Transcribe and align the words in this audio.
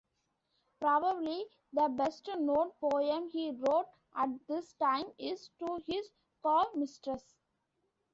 Probably 0.79 1.45
the 1.73 1.87
best-known 1.89 2.71
poem 2.81 3.29
he 3.29 3.51
wrote 3.51 3.85
at 4.15 4.29
this 4.47 4.73
time 4.81 5.05
is 5.19 5.51
"To 5.59 5.75
His 5.85 6.09
Coy 6.41 6.63
Mistress". 6.73 7.35